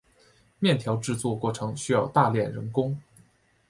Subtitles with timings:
[0.57, 2.99] 面条制作过程需要大量人工。